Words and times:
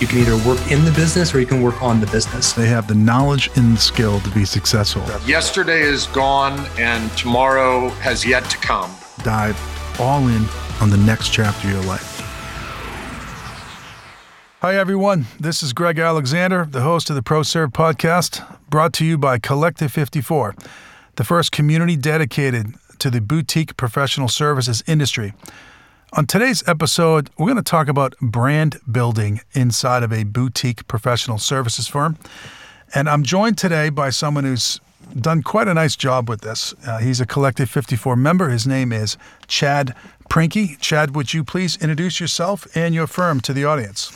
You 0.00 0.06
can 0.06 0.18
either 0.18 0.36
work 0.48 0.58
in 0.70 0.86
the 0.86 0.92
business 0.92 1.34
or 1.34 1.40
you 1.40 1.46
can 1.46 1.60
work 1.60 1.82
on 1.82 2.00
the 2.00 2.06
business. 2.06 2.54
They 2.54 2.66
have 2.68 2.88
the 2.88 2.94
knowledge 2.94 3.50
and 3.56 3.76
the 3.76 3.80
skill 3.80 4.18
to 4.20 4.30
be 4.30 4.46
successful. 4.46 5.02
Yesterday 5.28 5.82
is 5.82 6.06
gone 6.06 6.58
and 6.78 7.10
tomorrow 7.18 7.90
has 8.00 8.24
yet 8.24 8.48
to 8.48 8.56
come. 8.56 8.90
Dive 9.22 9.60
all 10.00 10.26
in 10.28 10.46
on 10.80 10.88
the 10.88 10.96
next 10.96 11.34
chapter 11.34 11.68
of 11.68 11.74
your 11.74 11.82
life. 11.82 12.18
Hi, 14.62 14.74
everyone. 14.74 15.26
This 15.38 15.62
is 15.62 15.74
Greg 15.74 15.98
Alexander, 15.98 16.64
the 16.64 16.80
host 16.80 17.10
of 17.10 17.16
the 17.16 17.22
ProServe 17.22 17.72
podcast, 17.72 18.42
brought 18.70 18.94
to 18.94 19.04
you 19.04 19.18
by 19.18 19.38
Collective 19.38 19.92
54, 19.92 20.54
the 21.16 21.24
first 21.24 21.52
community 21.52 21.96
dedicated 21.96 22.74
to 23.00 23.10
the 23.10 23.20
boutique 23.20 23.76
professional 23.76 24.28
services 24.28 24.82
industry. 24.86 25.34
On 26.14 26.26
today's 26.26 26.66
episode, 26.66 27.30
we're 27.38 27.46
going 27.46 27.56
to 27.56 27.62
talk 27.62 27.86
about 27.86 28.16
brand 28.20 28.80
building 28.90 29.42
inside 29.52 30.02
of 30.02 30.12
a 30.12 30.24
boutique 30.24 30.88
professional 30.88 31.38
services 31.38 31.86
firm. 31.86 32.18
And 32.92 33.08
I'm 33.08 33.22
joined 33.22 33.58
today 33.58 33.90
by 33.90 34.10
someone 34.10 34.42
who's 34.42 34.80
done 35.20 35.44
quite 35.44 35.68
a 35.68 35.74
nice 35.74 35.94
job 35.94 36.28
with 36.28 36.40
this. 36.40 36.74
Uh, 36.84 36.98
he's 36.98 37.20
a 37.20 37.26
Collective 37.26 37.70
54 37.70 38.16
member. 38.16 38.48
His 38.48 38.66
name 38.66 38.92
is 38.92 39.16
Chad 39.46 39.94
Prinkey. 40.28 40.80
Chad, 40.80 41.14
would 41.14 41.32
you 41.32 41.44
please 41.44 41.76
introduce 41.76 42.18
yourself 42.18 42.66
and 42.74 42.92
your 42.92 43.06
firm 43.06 43.40
to 43.42 43.52
the 43.52 43.64
audience? 43.64 44.10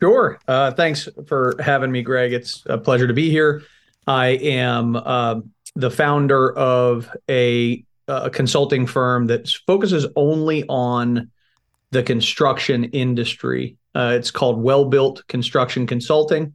Sure. 0.00 0.38
Uh, 0.48 0.70
thanks 0.72 1.10
for 1.26 1.56
having 1.60 1.92
me, 1.92 2.00
Greg. 2.00 2.32
It's 2.32 2.62
a 2.66 2.78
pleasure 2.78 3.06
to 3.06 3.12
be 3.12 3.28
here. 3.28 3.62
I 4.06 4.28
am 4.28 4.96
uh, 4.96 5.42
the 5.76 5.90
founder 5.90 6.56
of 6.56 7.14
a 7.28 7.84
a 8.08 8.30
consulting 8.30 8.86
firm 8.86 9.26
that 9.26 9.48
focuses 9.66 10.06
only 10.16 10.64
on 10.68 11.30
the 11.90 12.02
construction 12.02 12.84
industry. 12.84 13.76
Uh, 13.94 14.12
it's 14.14 14.30
called 14.30 14.62
Well 14.62 14.84
Built 14.86 15.26
Construction 15.28 15.86
Consulting. 15.86 16.54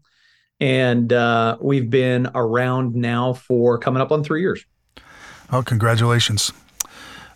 And 0.59 1.11
uh, 1.11 1.57
we've 1.59 1.89
been 1.89 2.29
around 2.35 2.95
now 2.95 3.33
for 3.33 3.77
coming 3.77 4.01
up 4.01 4.11
on 4.11 4.23
three 4.23 4.41
years. 4.41 4.63
Oh, 5.51 5.61
congratulations. 5.61 6.53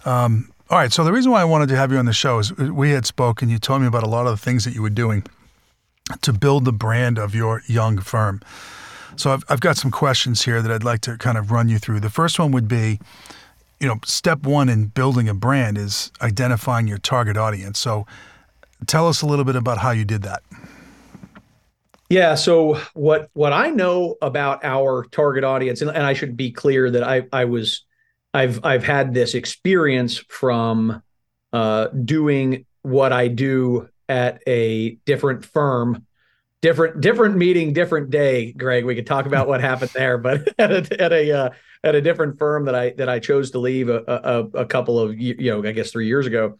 Um, 0.05 0.51
all 0.69 0.77
right. 0.77 0.91
So, 0.91 1.03
the 1.03 1.11
reason 1.11 1.31
why 1.31 1.41
I 1.41 1.45
wanted 1.45 1.69
to 1.69 1.75
have 1.75 1.91
you 1.91 1.97
on 1.97 2.05
the 2.05 2.13
show 2.13 2.39
is 2.39 2.55
we 2.55 2.91
had 2.91 3.05
spoken. 3.05 3.49
You 3.49 3.59
told 3.59 3.81
me 3.81 3.87
about 3.87 4.03
a 4.03 4.09
lot 4.09 4.27
of 4.27 4.31
the 4.31 4.37
things 4.37 4.65
that 4.65 4.73
you 4.73 4.81
were 4.81 4.89
doing 4.89 5.23
to 6.21 6.31
build 6.31 6.65
the 6.65 6.71
brand 6.71 7.17
of 7.17 7.35
your 7.35 7.63
young 7.67 7.99
firm. 7.99 8.41
So, 9.17 9.31
I've, 9.31 9.43
I've 9.49 9.59
got 9.59 9.77
some 9.77 9.91
questions 9.91 10.43
here 10.43 10.61
that 10.61 10.71
I'd 10.71 10.83
like 10.83 11.01
to 11.01 11.17
kind 11.17 11.37
of 11.37 11.51
run 11.51 11.69
you 11.69 11.79
through. 11.79 11.99
The 11.99 12.09
first 12.09 12.39
one 12.39 12.51
would 12.51 12.67
be 12.67 12.99
you 13.79 13.87
know, 13.87 13.99
step 14.05 14.43
one 14.43 14.69
in 14.69 14.87
building 14.87 15.29
a 15.29 15.33
brand 15.33 15.77
is 15.77 16.11
identifying 16.21 16.87
your 16.87 16.97
target 16.97 17.37
audience. 17.37 17.79
So 17.79 18.05
tell 18.85 19.07
us 19.07 19.21
a 19.21 19.25
little 19.25 19.45
bit 19.45 19.55
about 19.55 19.79
how 19.79 19.91
you 19.91 20.05
did 20.05 20.23
that. 20.23 20.43
Yeah. 22.09 22.35
So 22.35 22.79
what 22.93 23.29
what 23.33 23.51
I 23.51 23.69
know 23.69 24.15
about 24.21 24.63
our 24.63 25.05
target 25.11 25.43
audience, 25.43 25.81
and, 25.81 25.91
and 25.91 26.03
I 26.05 26.13
should 26.13 26.37
be 26.37 26.51
clear 26.51 26.89
that 26.89 27.03
I 27.03 27.23
I 27.33 27.45
was 27.45 27.85
I've 28.33 28.63
I've 28.63 28.83
had 28.83 29.13
this 29.13 29.33
experience 29.33 30.17
from 30.29 31.03
uh, 31.51 31.87
doing 31.87 32.65
what 32.83 33.11
I 33.11 33.27
do 33.27 33.89
at 34.07 34.41
a 34.47 34.91
different 35.05 35.43
firm, 35.43 36.05
different 36.61 37.01
different 37.01 37.35
meeting, 37.35 37.73
different 37.73 38.09
day. 38.09 38.51
Greg, 38.51 38.85
we 38.85 38.95
could 38.95 39.07
talk 39.07 39.25
about 39.25 39.47
what 39.47 39.61
happened 39.61 39.91
there, 39.93 40.17
but 40.17 40.47
at 40.59 40.71
a, 40.71 41.01
at 41.01 41.13
a 41.13 41.31
uh, 41.31 41.49
at 41.83 41.95
a 41.95 42.01
different 42.01 42.37
firm 42.37 42.65
that 42.65 42.75
I 42.75 42.91
that 42.91 43.09
I 43.09 43.19
chose 43.19 43.51
to 43.51 43.59
leave 43.59 43.89
a, 43.89 44.03
a, 44.07 44.61
a 44.61 44.65
couple 44.65 44.99
of 44.99 45.17
you 45.17 45.35
know 45.37 45.67
I 45.67 45.71
guess 45.71 45.91
three 45.91 46.07
years 46.07 46.25
ago. 46.25 46.57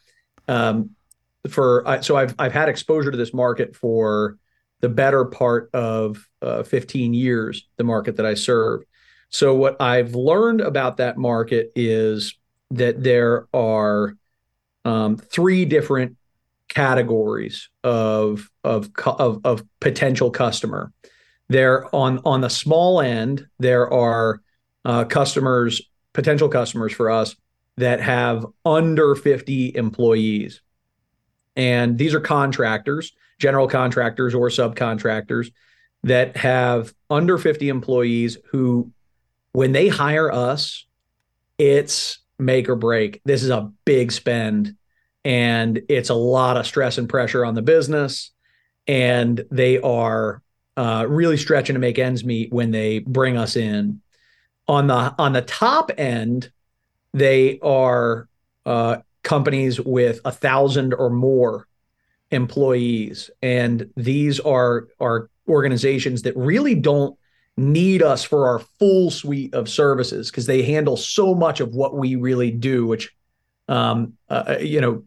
Um, 0.48 0.92
for 1.50 2.00
so 2.02 2.16
I've 2.16 2.36
I've 2.38 2.54
had 2.54 2.70
exposure 2.70 3.12
to 3.12 3.17
this 3.17 3.34
market 3.34 3.76
for 3.76 4.38
the 4.81 4.89
better 4.89 5.26
part 5.26 5.70
of 5.73 6.28
uh, 6.42 6.64
15 6.64 7.14
years. 7.14 7.67
The 7.78 7.84
market 7.84 8.17
that 8.17 8.26
I 8.26 8.36
serve. 8.36 8.84
So 9.30 9.56
what 9.56 9.82
I've 9.82 10.16
learned 10.16 10.61
about 10.61 10.98
that 10.98 11.17
market 11.17 11.72
is 11.76 12.38
that 12.71 13.04
there 13.04 13.48
are 13.54 14.16
um, 14.86 15.17
three 15.17 15.66
different 15.66 16.17
categories 16.67 17.70
of, 17.83 18.50
of 18.64 18.89
of 19.05 19.42
of 19.45 19.64
potential 19.80 20.32
customer. 20.32 20.92
There 21.50 21.94
on 21.95 22.20
on 22.26 22.42
the 22.42 22.50
small 22.50 23.02
end, 23.02 23.48
there 23.60 23.92
are 23.92 24.42
uh, 24.86 25.04
customers, 25.06 25.82
potential 26.14 26.50
customers 26.50 26.94
for 26.94 27.10
us 27.11 27.36
that 27.77 28.00
have 28.02 28.45
under 28.66 29.16
50 29.16 29.76
employees. 29.76 30.61
And 31.56 31.98
these 31.98 32.14
are 32.14 32.20
contractors, 32.20 33.14
general 33.39 33.67
contractors 33.67 34.33
or 34.33 34.50
subcontractors 34.50 35.52
that 36.04 36.38
have 36.38 36.94
under 37.10 37.38
50 37.38 37.70
employees 37.70 38.38
who, 38.52 38.92
when 39.52 39.73
they 39.73 39.89
hire 39.89 40.32
us, 40.32 40.86
it's 41.58 42.20
make 42.39 42.70
or 42.70 42.76
break. 42.76 43.22
This 43.26 43.44
is 43.44 43.50
a 43.50 43.72
big 43.86 44.11
spend 44.11 44.76
and 45.27 45.82
it's 45.89 46.10
a 46.10 46.15
lot 46.15 46.55
of 46.55 46.65
stress 46.65 46.98
and 46.98 47.10
pressure 47.10 47.43
on 47.43 47.54
the 47.54 47.61
business. 47.61 48.32
And 48.88 49.43
they 49.52 49.80
are 49.80 50.42
uh, 50.77 51.05
really 51.10 51.36
stretching 51.36 51.73
to 51.73 51.80
make 51.80 51.99
ends 51.99 52.23
meet 52.23 52.54
when 52.54 52.71
they 52.71 52.99
bring 52.99 53.36
us 53.36 53.58
in 53.58 54.02
on 54.67 54.88
the 54.88 55.15
on 55.17 55.33
the 55.33 55.42
top 55.42 55.92
end, 55.98 56.52
they 57.14 57.60
are 57.60 58.27
uh, 58.65 58.98
companies 59.23 59.80
with 59.80 60.20
a 60.26 60.32
thousand 60.32 60.93
or 60.93 61.10
more 61.10 61.67
employees, 62.32 63.32
and 63.42 63.89
these 63.95 64.39
are 64.39 64.88
are 64.99 65.30
organizations 65.48 66.23
that 66.23 66.36
really 66.36 66.76
don't 66.76 67.17
need 67.55 68.04
us 68.04 68.23
for 68.23 68.48
our 68.48 68.59
full 68.59 69.09
suite 69.09 69.54
of 69.54 69.67
services 69.70 70.30
because 70.30 70.45
they 70.45 70.61
handle 70.61 70.98
so 70.98 71.33
much 71.33 71.59
of 71.59 71.73
what 71.73 71.95
we 71.95 72.15
really 72.15 72.52
do, 72.52 72.86
which 72.86 73.15
um, 73.70 74.14
uh, 74.30 74.44
uh 74.48 74.58
you 74.59 74.82
know 74.82 75.04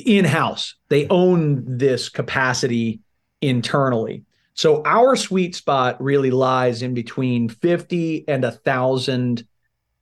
in 0.00 0.24
house. 0.24 0.74
They 0.88 1.06
own 1.08 1.78
this 1.78 2.08
capacity 2.08 3.00
internally. 3.40 4.24
So 4.54 4.82
our 4.84 5.16
sweet 5.16 5.54
spot 5.54 6.02
really 6.02 6.30
lies 6.30 6.82
in 6.82 6.92
between 6.92 7.48
50 7.48 8.26
and 8.28 8.44
a 8.44 8.52
thousand 8.52 9.46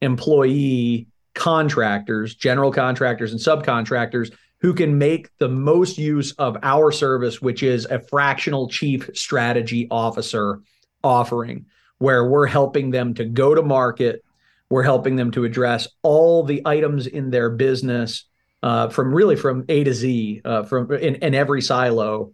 employee 0.00 1.06
contractors, 1.34 2.34
general 2.34 2.72
contractors 2.72 3.32
and 3.32 3.41
subcontractors 3.41 4.32
who 4.60 4.75
can 4.75 4.98
make 4.98 5.31
the 5.38 5.48
most 5.48 5.98
use 5.98 6.32
of 6.32 6.56
our 6.62 6.91
service, 6.91 7.41
which 7.41 7.62
is 7.62 7.84
a 7.87 8.00
fractional 8.00 8.69
chief 8.69 9.08
strategy 9.14 9.87
officer 9.91 10.60
offering, 11.04 11.66
where 11.98 12.28
we're 12.28 12.47
helping 12.47 12.91
them 12.91 13.14
to 13.14 13.25
go 13.25 13.54
to 13.54 13.62
market. 13.62 14.25
We're 14.70 14.82
helping 14.82 15.16
them 15.16 15.31
to 15.32 15.44
address 15.44 15.87
all 16.03 16.42
the 16.42 16.62
items 16.64 17.06
in 17.06 17.31
their 17.31 17.50
business 17.50 18.25
uh, 18.62 18.88
from 18.88 19.14
really 19.14 19.36
from 19.36 19.64
A 19.69 19.84
to 19.84 19.94
Z, 19.94 20.42
uh, 20.44 20.62
from 20.64 20.92
in, 20.92 21.16
in 21.16 21.34
every 21.34 21.62
silo, 21.62 22.32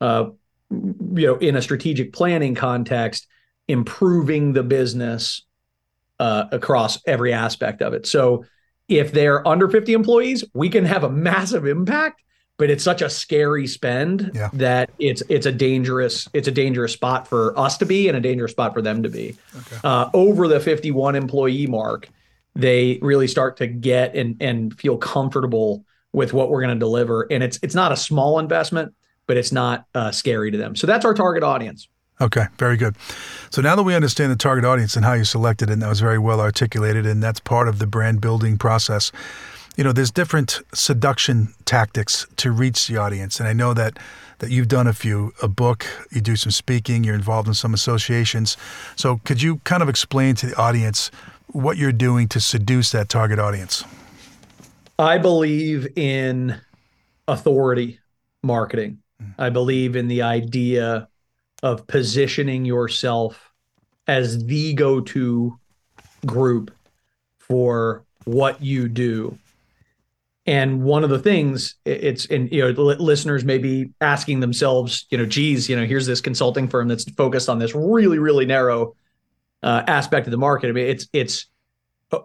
uh, 0.00 0.30
you 0.70 1.26
know, 1.26 1.36
in 1.36 1.56
a 1.56 1.62
strategic 1.62 2.12
planning 2.12 2.54
context, 2.54 3.26
improving 3.68 4.52
the 4.52 4.62
business 4.62 5.42
uh, 6.18 6.44
across 6.52 6.98
every 7.06 7.32
aspect 7.32 7.82
of 7.82 7.92
it. 7.92 8.06
So 8.06 8.44
if 8.88 9.12
they're 9.12 9.46
under 9.46 9.68
50 9.68 9.92
employees, 9.92 10.44
we 10.54 10.68
can 10.68 10.84
have 10.84 11.04
a 11.04 11.10
massive 11.10 11.66
impact, 11.66 12.22
but 12.56 12.70
it's 12.70 12.84
such 12.84 13.02
a 13.02 13.10
scary 13.10 13.66
spend 13.66 14.30
yeah. 14.34 14.48
that 14.54 14.90
it's 14.98 15.22
it's 15.28 15.46
a 15.46 15.52
dangerous 15.52 16.28
it's 16.32 16.48
a 16.48 16.52
dangerous 16.52 16.92
spot 16.92 17.28
for 17.28 17.58
us 17.58 17.76
to 17.78 17.86
be 17.86 18.08
and 18.08 18.16
a 18.16 18.20
dangerous 18.20 18.52
spot 18.52 18.72
for 18.72 18.82
them 18.82 19.02
to 19.02 19.08
be. 19.08 19.36
Okay. 19.56 19.76
Uh, 19.82 20.08
over 20.14 20.48
the 20.48 20.60
51 20.60 21.16
employee 21.16 21.66
mark, 21.66 22.08
they 22.56 22.98
really 23.02 23.28
start 23.28 23.56
to 23.58 23.66
get 23.66 24.14
and 24.14 24.36
and 24.40 24.78
feel 24.78 24.96
comfortable 24.96 25.84
with 26.12 26.32
what 26.32 26.50
we're 26.50 26.62
going 26.62 26.74
to 26.74 26.78
deliver, 26.78 27.26
and 27.30 27.42
it's 27.42 27.58
it's 27.62 27.74
not 27.74 27.92
a 27.92 27.96
small 27.96 28.38
investment 28.38 28.94
but 29.26 29.36
it's 29.36 29.52
not 29.52 29.86
uh, 29.94 30.10
scary 30.10 30.50
to 30.50 30.58
them. 30.58 30.76
So 30.76 30.86
that's 30.86 31.04
our 31.04 31.14
target 31.14 31.42
audience. 31.42 31.88
Okay, 32.20 32.46
very 32.58 32.76
good. 32.76 32.96
So 33.50 33.60
now 33.60 33.76
that 33.76 33.82
we 33.82 33.94
understand 33.94 34.32
the 34.32 34.36
target 34.36 34.64
audience 34.64 34.96
and 34.96 35.04
how 35.04 35.12
you 35.12 35.24
selected 35.24 35.68
and 35.68 35.82
that 35.82 35.88
was 35.88 36.00
very 36.00 36.18
well 36.18 36.40
articulated, 36.40 37.06
and 37.06 37.22
that's 37.22 37.40
part 37.40 37.68
of 37.68 37.78
the 37.78 37.86
brand 37.86 38.20
building 38.20 38.56
process. 38.56 39.12
You 39.76 39.84
know, 39.84 39.92
there's 39.92 40.10
different 40.10 40.60
seduction 40.72 41.52
tactics 41.66 42.26
to 42.36 42.50
reach 42.50 42.86
the 42.86 42.96
audience, 42.96 43.38
and 43.38 43.48
I 43.48 43.52
know 43.52 43.74
that 43.74 43.98
that 44.38 44.50
you've 44.50 44.68
done 44.68 44.86
a 44.86 44.92
few, 44.92 45.32
a 45.40 45.48
book, 45.48 45.86
you 46.10 46.20
do 46.20 46.36
some 46.36 46.50
speaking, 46.50 47.04
you're 47.04 47.14
involved 47.14 47.48
in 47.48 47.54
some 47.54 47.72
associations. 47.72 48.58
So 48.94 49.18
could 49.24 49.40
you 49.40 49.62
kind 49.64 49.82
of 49.82 49.88
explain 49.88 50.34
to 50.36 50.46
the 50.46 50.56
audience 50.56 51.10
what 51.48 51.76
you're 51.76 51.92
doing 51.92 52.28
to 52.28 52.40
seduce 52.40 52.92
that 52.92 53.08
target 53.08 53.38
audience? 53.38 53.84
I 54.98 55.18
believe 55.18 55.86
in 55.96 56.58
authority 57.28 58.00
marketing. 58.42 58.98
Hmm. 59.20 59.30
I 59.38 59.50
believe 59.50 59.96
in 59.96 60.08
the 60.08 60.22
idea 60.22 61.08
of 61.62 61.86
positioning 61.86 62.64
yourself 62.64 63.52
as 64.06 64.44
the 64.44 64.72
go 64.74 65.00
to 65.00 65.58
group 66.24 66.70
for 67.38 68.04
what 68.24 68.62
you 68.62 68.88
do. 68.88 69.38
And 70.46 70.84
one 70.84 71.02
of 71.02 71.10
the 71.10 71.18
things 71.18 71.74
it's 71.84 72.26
and 72.26 72.50
you 72.52 72.62
know 72.62 72.70
listeners 72.70 73.44
may 73.44 73.58
be 73.58 73.90
asking 74.00 74.40
themselves, 74.40 75.06
you 75.10 75.18
know, 75.18 75.26
geez, 75.26 75.68
you 75.68 75.74
know, 75.74 75.84
here's 75.84 76.06
this 76.06 76.20
consulting 76.20 76.68
firm 76.68 76.86
that's 76.86 77.10
focused 77.12 77.48
on 77.48 77.58
this 77.58 77.74
really 77.74 78.20
really 78.20 78.46
narrow 78.46 78.94
uh, 79.62 79.82
aspect 79.86 80.26
of 80.26 80.30
the 80.30 80.38
market. 80.38 80.68
I 80.68 80.72
mean, 80.72 80.86
it's 80.86 81.08
it's 81.12 81.46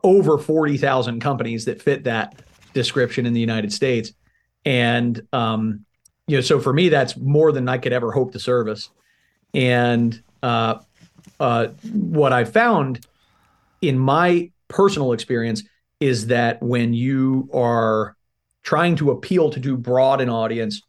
over 0.04 0.38
forty 0.38 0.78
thousand 0.78 1.22
companies 1.22 1.66
that 1.66 1.82
fit 1.82 2.04
that 2.04 2.42
description 2.74 3.26
in 3.26 3.34
the 3.34 3.40
United 3.40 3.74
States, 3.74 4.14
and 4.66 5.22
um, 5.34 5.86
you 6.28 6.38
know, 6.38 6.42
so 6.42 6.60
for 6.60 6.74
me, 6.74 6.90
that's 6.90 7.18
more 7.18 7.52
than 7.52 7.68
I 7.68 7.78
could 7.78 7.94
ever 7.94 8.12
hope 8.12 8.32
to 8.34 8.40
service. 8.40 8.90
And 9.54 10.22
uh, 10.42 10.80
uh, 11.40 11.68
what 11.92 12.32
I 12.32 12.46
found 12.46 13.06
in 13.82 14.00
my 14.00 14.52
personal 14.68 15.12
experience 15.12 15.64
is 16.00 16.28
that 16.28 16.62
when 16.62 16.94
you 16.94 17.50
are 17.54 18.16
trying 18.64 18.96
to 18.96 19.12
appeal 19.12 19.50
to 19.50 19.60
too 19.60 19.76
broad 19.76 20.22
an 20.22 20.30
audience, 20.30 20.82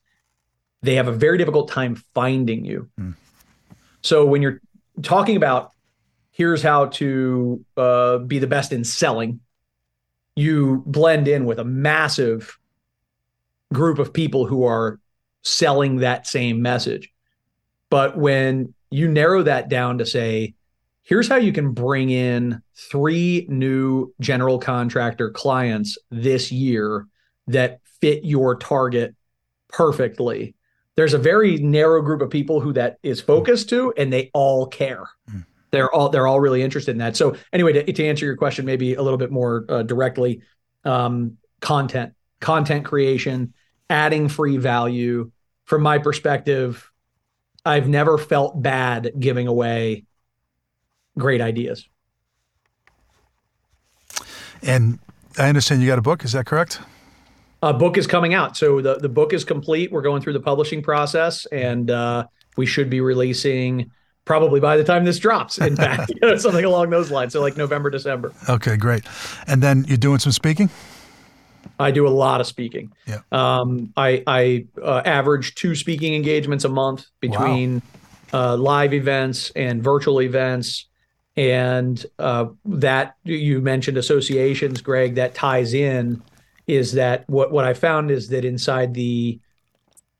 they 0.82 0.94
have 0.94 1.08
a 1.08 1.12
very 1.12 1.38
difficult 1.38 1.68
time 1.68 1.96
finding 2.14 2.64
you. 2.64 2.88
Mm. 3.00 3.14
So 4.02 4.24
when 4.26 4.42
you're 4.42 4.60
talking 5.02 5.36
about 5.36 5.71
here's 6.32 6.62
how 6.62 6.86
to 6.86 7.64
uh, 7.76 8.18
be 8.18 8.38
the 8.38 8.46
best 8.46 8.72
in 8.72 8.84
selling, 8.84 9.40
you 10.34 10.82
blend 10.86 11.28
in 11.28 11.44
with 11.44 11.58
a 11.58 11.64
massive 11.64 12.58
group 13.72 13.98
of 13.98 14.12
people 14.12 14.46
who 14.46 14.64
are 14.64 14.98
selling 15.42 15.96
that 15.96 16.26
same 16.26 16.62
message. 16.62 17.12
But 17.90 18.16
when 18.16 18.74
you 18.90 19.08
narrow 19.08 19.42
that 19.42 19.68
down 19.68 19.98
to 19.98 20.06
say, 20.06 20.54
here's 21.02 21.28
how 21.28 21.36
you 21.36 21.52
can 21.52 21.72
bring 21.72 22.10
in 22.10 22.62
three 22.74 23.46
new 23.48 24.12
general 24.20 24.58
contractor 24.58 25.30
clients 25.30 25.98
this 26.10 26.50
year 26.50 27.06
that 27.48 27.80
fit 28.00 28.24
your 28.24 28.56
target 28.56 29.14
perfectly. 29.68 30.54
There's 30.96 31.14
a 31.14 31.18
very 31.18 31.56
narrow 31.56 32.02
group 32.02 32.22
of 32.22 32.30
people 32.30 32.60
who 32.60 32.72
that 32.74 32.98
is 33.02 33.20
focused 33.20 33.68
to, 33.70 33.92
and 33.96 34.12
they 34.12 34.30
all 34.32 34.66
care. 34.66 35.04
Mm. 35.30 35.44
They're 35.72 35.92
all 35.92 36.10
they're 36.10 36.26
all 36.26 36.38
really 36.38 36.62
interested 36.62 36.92
in 36.92 36.98
that. 36.98 37.16
So 37.16 37.34
anyway, 37.52 37.72
to, 37.72 37.92
to 37.92 38.06
answer 38.06 38.26
your 38.26 38.36
question, 38.36 38.64
maybe 38.64 38.94
a 38.94 39.02
little 39.02 39.18
bit 39.18 39.32
more 39.32 39.64
uh, 39.68 39.82
directly, 39.82 40.42
um, 40.84 41.38
content, 41.60 42.12
content 42.40 42.84
creation, 42.84 43.54
adding 43.90 44.28
free 44.28 44.58
value. 44.58 45.32
From 45.64 45.82
my 45.82 45.98
perspective, 45.98 46.90
I've 47.64 47.88
never 47.88 48.18
felt 48.18 48.62
bad 48.62 49.12
giving 49.18 49.46
away 49.46 50.04
great 51.16 51.40
ideas. 51.40 51.88
And 54.62 54.98
I 55.38 55.48
understand 55.48 55.80
you 55.80 55.88
got 55.88 55.98
a 55.98 56.02
book. 56.02 56.24
Is 56.24 56.32
that 56.32 56.46
correct? 56.46 56.80
A 57.62 57.72
book 57.72 57.96
is 57.96 58.06
coming 58.06 58.34
out. 58.34 58.56
So 58.56 58.80
the, 58.80 58.96
the 58.96 59.08
book 59.08 59.32
is 59.32 59.44
complete. 59.44 59.92
We're 59.92 60.02
going 60.02 60.20
through 60.20 60.32
the 60.34 60.40
publishing 60.40 60.82
process 60.82 61.46
and 61.46 61.90
uh, 61.90 62.26
we 62.56 62.66
should 62.66 62.90
be 62.90 63.00
releasing 63.00 63.90
probably 64.24 64.60
by 64.60 64.76
the 64.76 64.84
time 64.84 65.04
this 65.04 65.18
drops, 65.18 65.58
in 65.58 65.76
fact, 65.84 66.10
you 66.10 66.20
know, 66.20 66.36
something 66.36 66.64
along 66.64 66.90
those 66.90 67.10
lines. 67.10 67.32
So 67.32 67.40
like 67.40 67.56
November, 67.56 67.90
December. 67.90 68.32
Okay, 68.48 68.76
great. 68.76 69.04
And 69.46 69.62
then 69.62 69.84
you're 69.88 69.96
doing 69.96 70.18
some 70.18 70.32
speaking? 70.32 70.70
I 71.78 71.90
do 71.90 72.06
a 72.06 72.10
lot 72.10 72.40
of 72.40 72.46
speaking. 72.46 72.92
Yeah. 73.06 73.20
Um, 73.30 73.92
I, 73.96 74.22
I 74.26 74.66
uh, 74.82 75.02
average 75.04 75.54
two 75.54 75.74
speaking 75.74 76.14
engagements 76.14 76.64
a 76.64 76.68
month 76.68 77.06
between 77.20 77.82
wow. 78.32 78.52
uh, 78.52 78.56
live 78.56 78.94
events 78.94 79.50
and 79.56 79.82
virtual 79.82 80.20
events. 80.22 80.86
And 81.36 82.04
uh, 82.18 82.46
that 82.66 83.16
you 83.24 83.60
mentioned 83.60 83.96
associations, 83.96 84.82
Greg, 84.82 85.14
that 85.14 85.34
ties 85.34 85.72
in 85.72 86.22
is 86.66 86.92
that 86.92 87.28
what, 87.28 87.50
what 87.52 87.64
I 87.64 87.74
found 87.74 88.10
is 88.10 88.28
that 88.28 88.44
inside 88.44 88.94
the 88.94 89.40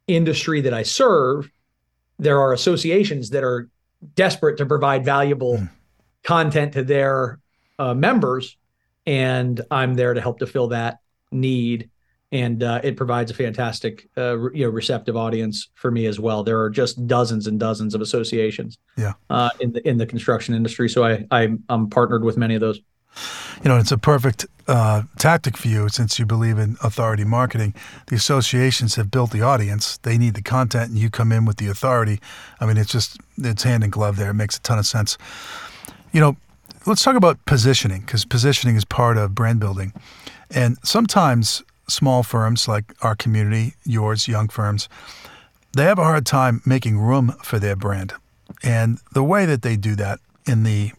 industry 0.09 0.61
that 0.63 0.75
I 0.75 0.83
serve, 0.83 1.51
there 2.19 2.41
are 2.41 2.53
associations 2.53 3.31
that 3.31 3.45
are 3.45 3.69
desperate 4.15 4.59
to 4.59 4.67
provide 4.67 5.05
valuable 5.05 5.59
mm. 5.59 5.71
content 6.23 6.73
to 6.75 6.83
their 6.83 7.39
uh, 7.79 7.95
members. 7.95 8.57
And 9.07 9.61
I'm 9.71 9.95
there 9.95 10.15
to 10.15 10.21
help 10.21 10.39
to 10.41 10.47
fill 10.47 10.69
that 10.69 10.99
need 11.31 11.91
and 12.33 12.63
uh, 12.63 12.81
it 12.83 12.97
provides 12.97 13.31
a 13.31 13.35
fantastic 13.35 14.09
uh, 14.17 14.51
you 14.51 14.65
know 14.65 14.71
receptive 14.71 15.17
audience 15.17 15.69
for 15.75 15.91
me 15.91 16.07
as 16.07 16.19
well 16.19 16.43
there 16.43 16.61
are 16.61 16.71
just 16.71 17.07
dozens 17.07 17.47
and 17.47 17.61
dozens 17.61 17.95
of 17.95 18.01
associations 18.01 18.79
yeah 18.97 19.13
uh, 19.31 19.51
in 19.61 19.73
the 19.73 19.87
in 19.87 19.99
the 19.99 20.07
construction 20.07 20.55
industry 20.55 20.89
so 20.89 21.05
i, 21.05 21.25
I 21.31 21.57
am 21.69 21.89
partnered 21.91 22.25
with 22.25 22.37
many 22.37 22.55
of 22.55 22.61
those 22.61 22.81
you 23.63 23.69
know 23.69 23.79
it's 23.79 23.93
a 23.93 23.99
perfect 23.99 24.47
uh, 24.69 25.03
tactic 25.19 25.57
for 25.57 25.69
you 25.69 25.89
since 25.89 26.19
you 26.19 26.27
believe 26.27 26.59
in 26.59 26.77
authority 26.83 27.25
marketing. 27.25 27.75
The 28.07 28.17
associations 28.17 28.95
have 28.95 29.11
built 29.11 29.33
the 29.33 29.43
audience. 29.43 29.99
They 29.99 30.17
need 30.19 30.35
the 30.35 30.43
content 30.43 30.91
and 30.91 30.99
you 30.99 31.11
come 31.11 31.33
in 31.33 31.45
with 31.45 31.57
the 31.57 31.69
authority. 31.69 32.21
I 32.61 32.67
mean 32.67 32.77
it's 32.77 32.93
just 32.93 33.19
it's 33.39 33.63
hand 33.63 33.85
in 33.85 33.91
glove 33.91 34.17
there. 34.17 34.31
It 34.31 34.35
makes 34.35 34.57
a 34.57 34.61
ton 34.61 34.79
of 34.79 34.87
sense. 34.87 35.19
You 36.13 36.21
know 36.21 36.37
let's 36.87 37.03
talk 37.03 37.17
about 37.17 37.45
positioning 37.45 38.01
because 38.01 38.25
positioning 38.25 38.77
is 38.77 38.85
part 38.85 39.17
of 39.17 39.35
brand 39.35 39.61
building. 39.61 39.93
And 40.51 40.77
sometimes 40.83 41.63
small 41.89 42.23
firms 42.23 42.69
like 42.69 42.93
our 43.03 43.15
community, 43.15 43.75
yours, 43.85 44.29
young 44.29 44.49
firms, 44.49 44.89
they 45.75 45.85
have 45.85 45.99
a 45.99 46.05
hard 46.05 46.27
time 46.27 46.61
making 46.67 46.99
room 46.99 47.35
for 47.43 47.59
their 47.59 47.77
brand. 47.77 48.13
And 48.63 48.99
the 49.13 49.25
way 49.25 49.47
that 49.47 49.63
they 49.63 49.77
do 49.77 49.97
that 49.97 50.21
in 50.47 50.65
the 50.65 50.93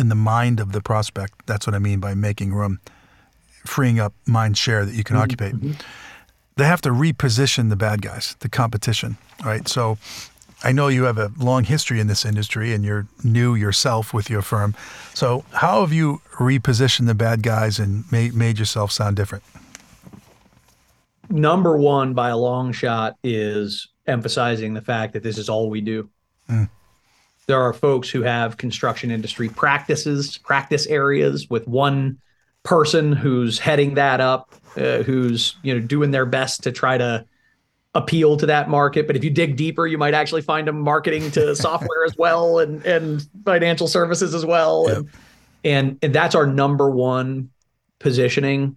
in 0.00 0.08
the 0.08 0.14
mind 0.14 0.58
of 0.58 0.72
the 0.72 0.80
prospect, 0.80 1.46
that's 1.46 1.66
what 1.66 1.74
I 1.74 1.78
mean 1.78 2.00
by 2.00 2.14
making 2.14 2.52
room, 2.54 2.80
freeing 3.66 4.00
up 4.00 4.14
mind 4.26 4.56
share 4.58 4.84
that 4.84 4.94
you 4.94 5.04
can 5.04 5.16
mm-hmm. 5.16 5.22
occupy. 5.22 5.50
Mm-hmm. 5.50 5.72
They 6.56 6.64
have 6.64 6.80
to 6.82 6.90
reposition 6.90 7.70
the 7.70 7.76
bad 7.76 8.02
guys, 8.02 8.36
the 8.40 8.48
competition, 8.48 9.16
right? 9.44 9.68
So 9.68 9.98
I 10.62 10.72
know 10.72 10.88
you 10.88 11.04
have 11.04 11.16
a 11.18 11.32
long 11.38 11.64
history 11.64 12.00
in 12.00 12.06
this 12.06 12.24
industry 12.24 12.74
and 12.74 12.84
you're 12.84 13.06
new 13.24 13.54
yourself 13.54 14.12
with 14.12 14.28
your 14.28 14.42
firm. 14.42 14.74
So, 15.14 15.44
how 15.52 15.80
have 15.80 15.92
you 15.92 16.20
repositioned 16.32 17.06
the 17.06 17.14
bad 17.14 17.42
guys 17.42 17.78
and 17.78 18.10
made, 18.12 18.34
made 18.34 18.58
yourself 18.58 18.92
sound 18.92 19.16
different? 19.16 19.42
Number 21.30 21.76
one, 21.76 22.12
by 22.12 22.28
a 22.30 22.36
long 22.36 22.72
shot, 22.72 23.16
is 23.22 23.88
emphasizing 24.06 24.74
the 24.74 24.82
fact 24.82 25.12
that 25.14 25.22
this 25.22 25.38
is 25.38 25.48
all 25.48 25.70
we 25.70 25.80
do. 25.80 26.10
Mm. 26.48 26.68
There 27.46 27.60
are 27.60 27.72
folks 27.72 28.08
who 28.08 28.22
have 28.22 28.56
construction 28.56 29.10
industry 29.10 29.48
practices, 29.48 30.38
practice 30.38 30.86
areas 30.86 31.48
with 31.50 31.66
one 31.66 32.18
person 32.62 33.12
who's 33.12 33.58
heading 33.58 33.94
that 33.94 34.20
up, 34.20 34.54
uh, 34.76 35.02
who's 35.02 35.56
you 35.62 35.74
know 35.74 35.80
doing 35.80 36.10
their 36.10 36.26
best 36.26 36.62
to 36.64 36.72
try 36.72 36.98
to 36.98 37.24
appeal 37.94 38.36
to 38.36 38.46
that 38.46 38.68
market. 38.68 39.06
But 39.06 39.16
if 39.16 39.24
you 39.24 39.30
dig 39.30 39.56
deeper, 39.56 39.86
you 39.86 39.98
might 39.98 40.14
actually 40.14 40.42
find 40.42 40.68
them 40.68 40.80
marketing 40.80 41.30
to 41.32 41.56
software 41.56 42.04
as 42.04 42.16
well 42.16 42.58
and 42.58 42.84
and 42.84 43.26
financial 43.44 43.88
services 43.88 44.34
as 44.34 44.46
well. 44.46 44.86
Yep. 44.88 44.96
And, 44.96 45.08
and 45.64 45.98
and 46.02 46.14
that's 46.14 46.34
our 46.34 46.46
number 46.46 46.90
one 46.90 47.50
positioning 47.98 48.76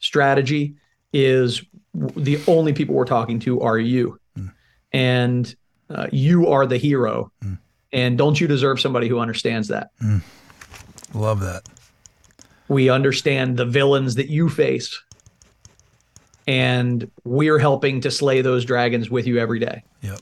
strategy 0.00 0.74
is 1.12 1.62
the 1.94 2.40
only 2.46 2.72
people 2.72 2.94
we're 2.94 3.04
talking 3.04 3.38
to 3.40 3.60
are 3.60 3.78
you. 3.78 4.18
Mm. 4.38 4.52
And 4.92 5.56
uh, 5.90 6.06
you 6.10 6.48
are 6.48 6.66
the 6.66 6.78
hero. 6.78 7.30
Mm. 7.44 7.58
And 7.92 8.16
don't 8.16 8.40
you 8.40 8.46
deserve 8.46 8.80
somebody 8.80 9.08
who 9.08 9.18
understands 9.18 9.68
that? 9.68 9.90
Mm. 10.00 10.22
Love 11.14 11.40
that. 11.40 11.62
We 12.68 12.88
understand 12.88 13.56
the 13.56 13.66
villains 13.66 14.14
that 14.14 14.28
you 14.28 14.48
face 14.48 15.02
and 16.46 17.10
we're 17.24 17.58
helping 17.58 18.00
to 18.00 18.10
slay 18.10 18.40
those 18.40 18.64
dragons 18.64 19.10
with 19.10 19.26
you 19.26 19.38
every 19.38 19.58
day. 19.58 19.84
Yep. 20.02 20.20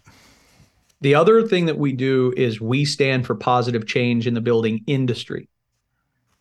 The 1.01 1.15
other 1.15 1.47
thing 1.47 1.67
that 1.67 1.79
we 1.79 1.93
do 1.93 2.35
is 2.37 2.61
we 2.61 2.85
stand 2.85 3.27
for 3.27 3.35
positive 3.35 3.87
change 3.87 4.27
in 4.27 4.35
the 4.35 4.41
building 4.41 4.83
industry. 4.87 5.49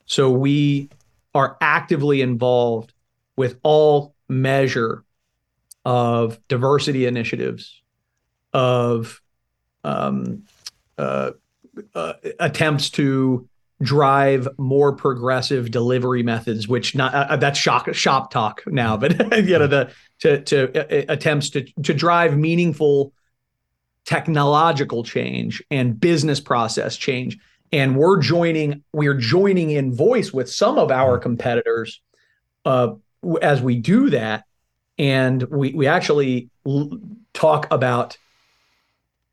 So 0.06 0.30
we 0.30 0.90
are 1.34 1.58
actively 1.62 2.22
involved 2.22 2.94
with 3.38 3.58
all 3.64 4.16
measure 4.28 5.04
of 5.86 6.46
diversity 6.50 7.06
initiatives, 7.06 7.82
of 8.52 9.22
um, 9.86 10.44
uh, 11.00 11.32
uh, 11.96 12.14
attempts 12.40 12.90
to 12.92 13.48
drive 13.82 14.48
more 14.58 14.92
progressive 14.94 15.72
delivery 15.72 16.24
methods, 16.24 16.68
which 16.68 16.96
not 16.96 17.14
uh, 17.14 17.38
that's 17.38 17.58
shop 17.58 17.94
shop 17.94 18.32
talk 18.32 18.62
now, 18.68 18.98
but 18.98 19.12
you 19.46 19.58
know 19.58 19.68
the 19.68 19.92
to 20.20 20.42
to 20.42 20.78
uh, 20.78 20.98
uh, 21.00 21.06
attempts 21.14 21.50
to 21.52 21.64
to 21.84 21.94
drive 21.94 22.38
meaningful 22.38 23.14
technological 24.06 25.04
change 25.04 25.64
and 25.70 26.00
business 26.00 26.40
process 26.40 26.98
change. 26.98 27.38
And 27.72 27.96
we're 27.96 28.20
joining 28.20 28.84
we're 28.92 29.14
joining 29.14 29.70
in 29.72 29.94
voice 29.94 30.34
with 30.34 30.52
some 30.52 30.78
of 30.78 30.92
our 30.92 31.18
competitors 31.18 32.02
uh, 32.66 32.96
as 33.42 33.62
we 33.62 33.76
do 33.76 34.10
that, 34.10 34.44
and 34.98 35.44
we 35.44 35.74
we 35.74 35.88
actually 35.88 36.50
l- 36.66 37.00
talk 37.34 37.68
about. 37.72 38.18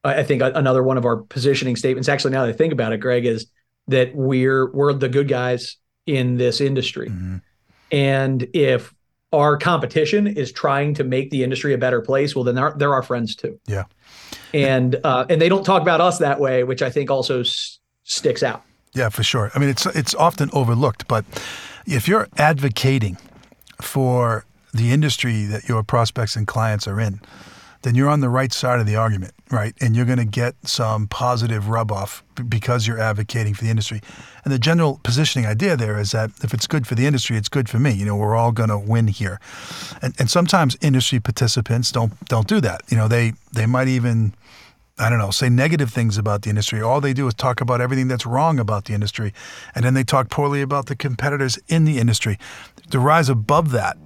I 0.06 0.22
think 0.22 0.42
another 0.42 0.82
one 0.82 0.96
of 0.96 1.04
our 1.04 1.16
positioning 1.16 1.76
statements. 1.76 2.08
Actually, 2.08 2.32
now 2.32 2.44
that 2.44 2.54
I 2.54 2.56
think 2.56 2.72
about 2.72 2.92
it, 2.92 2.98
Greg 2.98 3.26
is 3.26 3.46
that 3.88 4.14
we're 4.14 4.70
we're 4.72 4.92
the 4.92 5.08
good 5.08 5.28
guys 5.28 5.76
in 6.06 6.36
this 6.36 6.60
industry. 6.60 7.08
Mm-hmm. 7.08 7.36
And 7.92 8.48
if 8.52 8.94
our 9.32 9.56
competition 9.56 10.26
is 10.26 10.52
trying 10.52 10.94
to 10.94 11.04
make 11.04 11.30
the 11.30 11.42
industry 11.42 11.74
a 11.74 11.78
better 11.78 12.00
place, 12.00 12.34
well, 12.34 12.44
then 12.44 12.54
they're, 12.54 12.74
they're 12.76 12.94
our 12.94 13.02
friends 13.02 13.36
too. 13.36 13.58
Yeah. 13.66 13.84
And 14.54 14.96
uh, 15.04 15.26
and 15.28 15.40
they 15.40 15.48
don't 15.48 15.64
talk 15.64 15.82
about 15.82 16.00
us 16.00 16.18
that 16.18 16.40
way, 16.40 16.64
which 16.64 16.82
I 16.82 16.90
think 16.90 17.10
also 17.10 17.40
s- 17.40 17.78
sticks 18.04 18.42
out. 18.42 18.62
Yeah, 18.94 19.08
for 19.10 19.22
sure. 19.22 19.50
I 19.54 19.58
mean, 19.58 19.68
it's 19.68 19.84
it's 19.86 20.14
often 20.14 20.48
overlooked, 20.52 21.06
but 21.06 21.24
if 21.86 22.08
you're 22.08 22.28
advocating 22.38 23.18
for 23.80 24.46
the 24.72 24.92
industry 24.92 25.44
that 25.44 25.68
your 25.68 25.82
prospects 25.82 26.36
and 26.36 26.46
clients 26.46 26.88
are 26.88 27.00
in, 27.00 27.20
then 27.86 27.94
you're 27.94 28.08
on 28.08 28.18
the 28.18 28.28
right 28.28 28.52
side 28.52 28.80
of 28.80 28.86
the 28.86 28.96
argument, 28.96 29.32
right? 29.48 29.72
And 29.80 29.94
you're 29.94 30.06
going 30.06 30.18
to 30.18 30.24
get 30.24 30.56
some 30.66 31.06
positive 31.06 31.68
rub 31.68 31.92
off 31.92 32.24
because 32.48 32.84
you're 32.84 32.98
advocating 32.98 33.54
for 33.54 33.62
the 33.62 33.70
industry. 33.70 34.00
And 34.42 34.52
the 34.52 34.58
general 34.58 34.98
positioning 35.04 35.46
idea 35.46 35.76
there 35.76 35.96
is 35.96 36.10
that 36.10 36.30
if 36.42 36.52
it's 36.52 36.66
good 36.66 36.84
for 36.84 36.96
the 36.96 37.06
industry, 37.06 37.36
it's 37.36 37.48
good 37.48 37.68
for 37.68 37.78
me. 37.78 37.92
You 37.92 38.04
know, 38.04 38.16
we're 38.16 38.34
all 38.34 38.50
going 38.50 38.70
to 38.70 38.78
win 38.78 39.06
here. 39.06 39.38
And 40.02 40.16
and 40.18 40.28
sometimes 40.28 40.76
industry 40.80 41.20
participants 41.20 41.92
don't 41.92 42.12
don't 42.24 42.48
do 42.48 42.60
that. 42.60 42.80
You 42.88 42.96
know, 42.96 43.06
they 43.06 43.34
they 43.52 43.66
might 43.66 43.86
even 43.86 44.34
I 44.98 45.08
don't 45.08 45.20
know, 45.20 45.30
say 45.30 45.48
negative 45.48 45.90
things 45.90 46.18
about 46.18 46.42
the 46.42 46.50
industry. 46.50 46.82
All 46.82 47.00
they 47.00 47.12
do 47.12 47.28
is 47.28 47.34
talk 47.34 47.60
about 47.60 47.80
everything 47.80 48.08
that's 48.08 48.26
wrong 48.26 48.58
about 48.58 48.86
the 48.86 48.94
industry. 48.94 49.32
And 49.76 49.84
then 49.84 49.94
they 49.94 50.02
talk 50.02 50.28
poorly 50.28 50.60
about 50.60 50.86
the 50.86 50.96
competitors 50.96 51.56
in 51.68 51.84
the 51.84 51.98
industry. 51.98 52.36
To 52.90 52.98
rise 52.98 53.28
above 53.28 53.70
that 53.70 53.96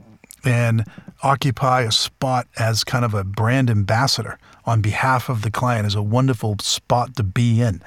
and 0.45 0.85
occupy 1.23 1.83
a 1.83 1.93
spot 1.93 2.47
as 2.59 2.85
kind 2.85 3.05
of 3.05 3.15
a 3.15 3.25
brand 3.25 3.71
ambassador 3.71 4.39
on 4.65 4.81
behalf 4.81 5.29
of 5.29 5.43
the 5.43 5.51
client 5.51 5.87
is 5.87 5.95
a 5.95 6.03
wonderful 6.03 6.57
spot 6.61 7.17
to 7.17 7.23
be 7.23 7.61
in. 7.61 7.83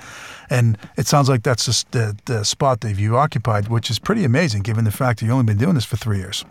And 0.49 0.77
it 0.97 1.07
sounds 1.07 1.29
like 1.29 1.43
that's 1.43 1.65
just 1.65 1.91
the, 1.91 2.17
the 2.25 2.43
spot 2.43 2.81
that 2.81 2.97
you 2.97 3.17
occupied, 3.17 3.69
which 3.69 3.89
is 3.89 3.99
pretty 3.99 4.23
amazing 4.23 4.61
given 4.63 4.83
the 4.83 4.91
fact 4.91 5.19
that 5.19 5.25
you've 5.25 5.33
only 5.33 5.45
been 5.45 5.57
doing 5.57 5.75
this 5.75 5.85
for 5.85 5.97
three 5.97 6.17
years. 6.17 6.45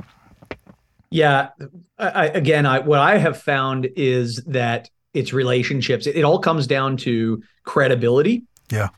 Yeah. 1.10 1.50
I, 1.98 2.28
again, 2.28 2.66
I, 2.66 2.78
what 2.78 3.00
I 3.00 3.18
have 3.18 3.40
found 3.40 3.88
is 3.96 4.36
that 4.46 4.88
it's 5.12 5.32
relationships. 5.32 6.06
It, 6.06 6.16
it 6.16 6.22
all 6.22 6.38
comes 6.38 6.66
down 6.66 6.96
to 6.98 7.42
credibility. 7.64 8.44
Yeah. 8.70 8.88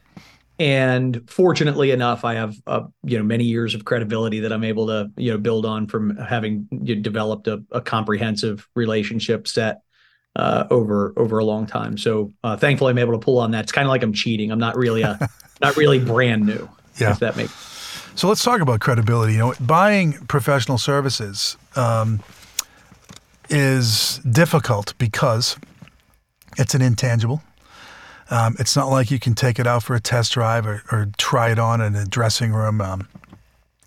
And 0.58 1.28
fortunately 1.28 1.90
enough, 1.90 2.25
I 2.25 2.34
have 2.34 2.54
uh, 2.66 2.82
you 3.02 3.18
know 3.18 3.25
many 3.25 3.44
years 3.44 3.75
of 3.75 3.84
credibility 3.84 4.40
that 4.40 4.52
I'm 4.52 4.62
able 4.62 4.87
to 4.87 5.11
you 5.16 5.32
know 5.32 5.38
build 5.38 5.66
on 5.66 5.88
from 5.88 6.16
having 6.16 6.68
you 6.70 6.94
know, 6.94 7.02
developed 7.02 7.49
a, 7.49 7.62
a, 7.73 7.80
comprehensive 7.80 8.68
relationship 8.76 9.49
set 9.49 9.82
uh, 10.37 10.64
over 10.70 11.12
over 11.16 11.38
a 11.38 11.44
long 11.44 11.66
time. 11.66 11.99
So 11.99 12.32
uh, 12.44 12.56
thankfully, 12.56 12.90
I'm 12.90 12.99
able 12.99 13.12
to 13.12 13.18
pull 13.18 13.38
on 13.38 13.50
that. 13.50 13.64
It's 13.64 13.73
kind 13.73 13.87
of 13.87 13.90
like 13.90 14.04
I'm 14.04 14.12
cheating. 14.12 14.52
I'm 14.52 14.61
not 14.61 14.76
really 14.76 15.02
a 15.02 15.28
not 15.61 15.76
really 15.76 15.99
brand 15.99 16.46
new. 16.46 16.68
Yeah. 17.00 17.11
If 17.11 17.18
that 17.18 17.37
makes. 17.37 17.52
So 18.14 18.28
let's 18.28 18.44
talk 18.44 18.61
about 18.61 18.78
credibility. 18.78 19.32
You 19.32 19.38
know, 19.40 19.54
buying 19.61 20.12
professional 20.28 20.78
services 20.78 21.56
um, 21.75 22.23
is 23.50 24.18
difficult 24.18 24.94
because 24.99 25.56
it's 26.56 26.76
an 26.76 26.82
intangible. 26.82 27.42
Um, 28.34 28.56
it's 28.58 28.74
not 28.74 28.88
like 28.88 29.12
you 29.12 29.20
can 29.20 29.34
take 29.34 29.60
it 29.60 29.66
out 29.66 29.84
for 29.84 29.94
a 29.94 30.00
test 30.00 30.32
drive 30.32 30.66
or, 30.66 30.82
or 30.90 31.06
try 31.16 31.52
it 31.52 31.58
on 31.60 31.80
in 31.80 31.94
a 31.94 32.04
dressing 32.04 32.52
room. 32.52 32.80
Um, 32.80 33.06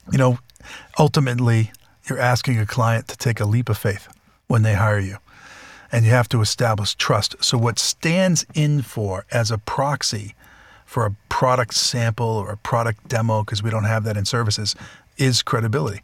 you 0.09 0.17
know, 0.17 0.39
ultimately, 0.97 1.73
you're 2.07 2.17
asking 2.17 2.57
a 2.57 2.65
client 2.65 3.09
to 3.09 3.17
take 3.17 3.41
a 3.41 3.45
leap 3.45 3.67
of 3.67 3.77
faith 3.77 4.07
when 4.47 4.61
they 4.61 4.75
hire 4.75 4.99
you, 4.99 5.17
and 5.91 6.05
you 6.05 6.11
have 6.11 6.29
to 6.29 6.39
establish 6.39 6.95
trust. 6.95 7.35
So, 7.43 7.57
what 7.57 7.77
stands 7.77 8.45
in 8.53 8.83
for 8.83 9.25
as 9.31 9.51
a 9.51 9.57
proxy 9.57 10.33
for 10.85 11.05
a 11.05 11.13
product 11.27 11.73
sample 11.73 12.25
or 12.25 12.49
a 12.49 12.57
product 12.57 13.09
demo, 13.09 13.43
because 13.43 13.61
we 13.61 13.69
don't 13.69 13.83
have 13.83 14.05
that 14.05 14.15
in 14.15 14.23
services, 14.23 14.77
is 15.17 15.41
credibility. 15.41 15.99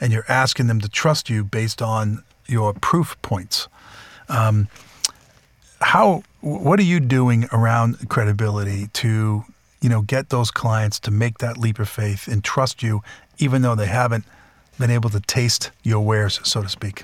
And 0.00 0.12
you're 0.12 0.26
asking 0.28 0.66
them 0.66 0.80
to 0.80 0.88
trust 0.88 1.30
you 1.30 1.44
based 1.44 1.80
on 1.80 2.24
your 2.48 2.74
proof 2.74 3.16
points. 3.22 3.68
Um, 4.28 4.66
how 5.80 6.24
what 6.46 6.78
are 6.78 6.84
you 6.84 7.00
doing 7.00 7.48
around 7.52 8.08
credibility 8.08 8.86
to 8.92 9.44
you 9.80 9.88
know 9.88 10.00
get 10.02 10.28
those 10.28 10.52
clients 10.52 11.00
to 11.00 11.10
make 11.10 11.38
that 11.38 11.58
leap 11.58 11.80
of 11.80 11.88
faith 11.88 12.28
and 12.28 12.44
trust 12.44 12.84
you 12.84 13.02
even 13.38 13.62
though 13.62 13.74
they 13.74 13.86
haven't 13.86 14.24
been 14.78 14.90
able 14.90 15.10
to 15.10 15.18
taste 15.18 15.72
your 15.82 16.04
wares 16.04 16.38
so 16.44 16.62
to 16.62 16.68
speak 16.68 17.02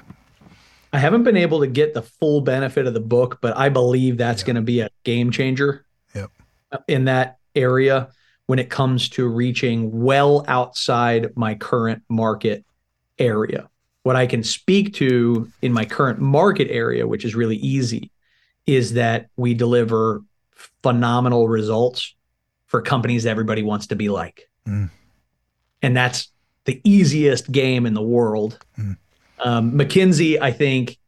i 0.92 0.98
haven't 0.98 1.24
been 1.24 1.36
able 1.36 1.58
to 1.58 1.66
get 1.66 1.92
the 1.92 2.02
full 2.02 2.40
benefit 2.40 2.86
of 2.86 2.94
the 2.94 3.00
book 3.00 3.38
but 3.40 3.56
i 3.56 3.68
believe 3.68 4.16
that's 4.16 4.42
yeah. 4.42 4.46
going 4.46 4.56
to 4.56 4.62
be 4.62 4.78
a 4.78 4.88
game 5.02 5.32
changer 5.32 5.84
yep. 6.14 6.30
Uh, 6.70 6.78
in 6.86 7.04
that 7.06 7.38
area 7.56 8.08
when 8.46 8.60
it 8.60 8.70
comes 8.70 9.08
to 9.08 9.26
reaching 9.26 10.04
well 10.04 10.44
outside 10.46 11.36
my 11.36 11.52
current 11.56 12.00
market 12.08 12.64
area 13.18 13.68
what 14.04 14.14
i 14.14 14.24
can 14.24 14.44
speak 14.44 14.94
to 14.94 15.50
in 15.62 15.72
my 15.72 15.84
current 15.84 16.20
market 16.20 16.68
area 16.70 17.08
which 17.08 17.24
is 17.24 17.34
really 17.34 17.56
easy 17.56 18.08
is 18.66 18.94
that 18.94 19.28
we 19.36 19.54
deliver 19.54 20.22
phenomenal 20.82 21.48
results 21.48 22.14
for 22.66 22.82
companies 22.82 23.26
everybody 23.26 23.62
wants 23.62 23.88
to 23.88 23.96
be 23.96 24.08
like. 24.08 24.48
Mm. 24.66 24.90
And 25.82 25.96
that's 25.96 26.30
the 26.64 26.80
easiest 26.84 27.50
game 27.50 27.86
in 27.86 27.94
the 27.94 28.02
world. 28.02 28.58
Mm. 28.78 28.96
Um, 29.40 29.72
McKinsey, 29.72 30.40
I 30.40 30.52
think, 30.52 30.98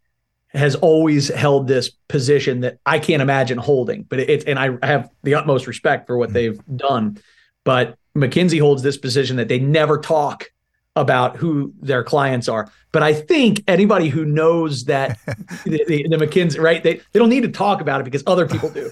has 0.48 0.74
always 0.76 1.28
held 1.28 1.66
this 1.66 1.90
position 2.08 2.60
that 2.60 2.78
I 2.86 2.98
can't 2.98 3.22
imagine 3.22 3.58
holding, 3.58 4.04
but 4.04 4.20
it's, 4.20 4.44
and 4.44 4.58
I 4.58 4.76
have 4.82 5.10
the 5.22 5.34
utmost 5.34 5.66
respect 5.66 6.06
for 6.06 6.16
what 6.16 6.30
mm. 6.30 6.34
they've 6.34 6.60
done. 6.76 7.18
But 7.64 7.96
McKinsey 8.16 8.60
holds 8.60 8.82
this 8.82 8.96
position 8.96 9.36
that 9.36 9.48
they 9.48 9.58
never 9.58 9.98
talk 9.98 10.50
about 10.96 11.36
who 11.36 11.72
their 11.80 12.04
clients 12.04 12.48
are. 12.48 12.70
But 12.92 13.02
I 13.02 13.12
think 13.12 13.62
anybody 13.66 14.08
who 14.08 14.24
knows 14.24 14.84
that 14.84 15.18
the, 15.64 15.84
the, 15.86 16.06
the, 16.08 16.16
McKinsey, 16.16 16.60
right? 16.60 16.82
They 16.82 17.00
they 17.12 17.18
don't 17.18 17.28
need 17.28 17.42
to 17.42 17.48
talk 17.48 17.80
about 17.80 18.00
it 18.00 18.04
because 18.04 18.22
other 18.26 18.46
people 18.46 18.70
do, 18.70 18.90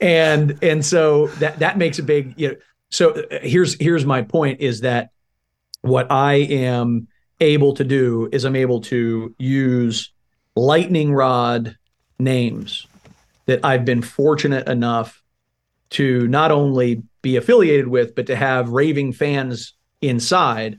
and 0.00 0.58
and 0.62 0.84
so 0.84 1.28
that 1.38 1.58
that 1.60 1.78
makes 1.78 1.98
a 1.98 2.02
big 2.02 2.34
you 2.36 2.48
know. 2.48 2.56
So 2.90 3.10
uh, 3.10 3.38
here's 3.42 3.74
here's 3.80 4.04
my 4.04 4.22
point 4.22 4.60
is 4.60 4.80
that 4.80 5.10
what 5.82 6.10
I 6.10 6.34
am 6.34 7.08
able 7.40 7.74
to 7.74 7.84
do 7.84 8.28
is 8.32 8.44
I'm 8.44 8.56
able 8.56 8.80
to 8.82 9.34
use 9.38 10.10
lightning 10.56 11.12
rod 11.12 11.76
names 12.18 12.86
that 13.46 13.64
I've 13.64 13.84
been 13.84 14.02
fortunate 14.02 14.68
enough 14.68 15.22
to 15.90 16.26
not 16.28 16.50
only 16.50 17.02
be 17.22 17.36
affiliated 17.36 17.88
with, 17.88 18.14
but 18.14 18.26
to 18.26 18.36
have 18.36 18.70
raving 18.70 19.12
fans 19.12 19.74
inside 20.02 20.78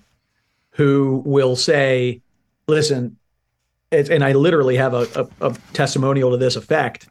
who 0.79 1.21
will 1.25 1.57
say, 1.57 2.21
listen, 2.69 3.17
and 3.91 4.24
I 4.24 4.31
literally 4.31 4.77
have 4.77 4.93
a, 4.93 5.27
a, 5.41 5.50
a 5.50 5.53
testimonial 5.74 6.31
to 6.31 6.38
this 6.38 6.55
effect 6.55 7.09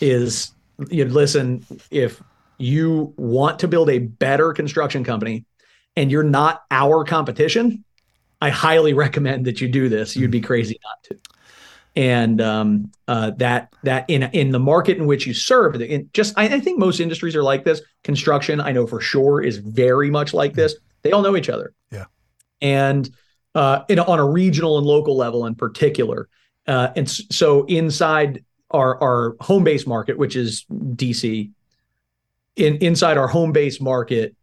is 0.00 0.50
you 0.90 1.04
know, 1.04 1.12
listen, 1.12 1.64
if 1.92 2.20
you 2.58 3.14
want 3.16 3.60
to 3.60 3.68
build 3.68 3.88
a 3.88 4.00
better 4.00 4.52
construction 4.52 5.04
company 5.04 5.44
and 5.94 6.10
you're 6.10 6.24
not 6.24 6.64
our 6.72 7.04
competition, 7.04 7.84
I 8.40 8.50
highly 8.50 8.94
recommend 9.04 9.44
that 9.44 9.60
you 9.60 9.68
do 9.68 9.88
this. 9.88 10.16
You'd 10.16 10.32
be 10.32 10.40
mm-hmm. 10.40 10.46
crazy 10.48 10.80
not 10.82 11.04
to. 11.04 11.30
And 11.94 12.40
um, 12.40 12.90
uh, 13.06 13.30
that 13.36 13.72
that 13.84 14.06
in 14.10 14.24
in 14.24 14.50
the 14.50 14.58
market 14.58 14.98
in 14.98 15.06
which 15.06 15.24
you 15.24 15.34
serve, 15.34 15.80
in 15.80 16.10
just 16.12 16.36
I, 16.36 16.46
I, 16.46 16.58
think 16.58 16.80
most 16.80 16.98
industries 16.98 17.36
are 17.36 17.44
like 17.44 17.62
this. 17.62 17.80
Construction, 18.02 18.60
I 18.60 18.72
know 18.72 18.88
for 18.88 19.00
sure, 19.00 19.40
is 19.40 19.58
very 19.58 20.10
much 20.10 20.34
like 20.34 20.54
this. 20.54 20.74
They 21.02 21.12
all 21.12 21.22
know 21.22 21.36
each 21.36 21.48
other. 21.48 21.72
Yeah 21.92 22.06
and 22.60 23.10
uh, 23.54 23.84
in, 23.88 23.98
on 23.98 24.18
a 24.18 24.24
regional 24.24 24.78
and 24.78 24.86
local 24.86 25.16
level 25.16 25.46
in 25.46 25.54
particular. 25.54 26.28
Uh, 26.66 26.88
and 26.96 27.08
so 27.08 27.64
inside 27.66 28.44
our 28.70 29.00
our 29.02 29.36
home 29.40 29.64
base 29.64 29.86
market, 29.86 30.18
which 30.18 30.36
is 30.36 30.64
DC, 30.70 31.50
in 32.56 32.76
inside 32.76 33.18
our 33.18 33.28
home 33.28 33.52
base 33.52 33.80
market, 33.80 34.34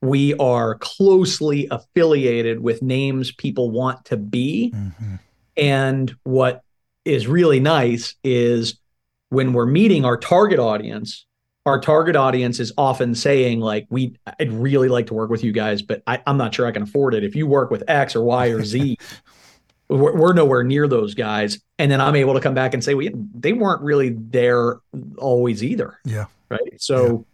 we 0.00 0.34
are 0.34 0.76
closely 0.76 1.68
affiliated 1.70 2.60
with 2.60 2.82
names 2.82 3.32
people 3.32 3.70
want 3.70 4.04
to 4.06 4.16
be. 4.16 4.72
Mm-hmm. 4.74 5.14
And 5.56 6.16
what 6.22 6.62
is 7.04 7.26
really 7.26 7.60
nice 7.60 8.14
is 8.24 8.78
when 9.28 9.52
we're 9.52 9.66
meeting 9.66 10.04
our 10.04 10.16
target 10.16 10.58
audience, 10.58 11.26
our 11.66 11.80
target 11.80 12.16
audience 12.16 12.58
is 12.58 12.72
often 12.78 13.14
saying 13.14 13.60
like 13.60 13.86
we 13.90 14.16
i'd 14.38 14.52
really 14.52 14.88
like 14.88 15.06
to 15.06 15.14
work 15.14 15.30
with 15.30 15.44
you 15.44 15.52
guys 15.52 15.82
but 15.82 16.02
I, 16.06 16.22
am 16.26 16.36
not 16.36 16.54
sure 16.54 16.66
i 16.66 16.72
can 16.72 16.82
afford 16.82 17.14
it. 17.14 17.24
If 17.24 17.36
you 17.36 17.46
work 17.46 17.70
with 17.70 17.84
x 17.88 18.16
or 18.16 18.22
y 18.22 18.48
or 18.48 18.64
z 18.64 18.98
we're, 19.88 20.14
we're, 20.14 20.32
nowhere 20.32 20.62
near 20.62 20.86
those 20.86 21.14
guys. 21.14 21.60
And 21.78 21.90
then 21.90 22.00
i'm 22.00 22.16
able 22.16 22.34
to 22.34 22.40
come 22.40 22.54
back 22.54 22.74
and 22.74 22.82
say 22.82 22.94
well 22.94 23.08
they 23.34 23.52
weren't 23.52 23.82
really 23.82 24.10
there 24.10 24.80
always 25.18 25.62
either. 25.62 25.98
Yeah. 26.04 26.26
Right? 26.48 26.80
So 26.80 27.26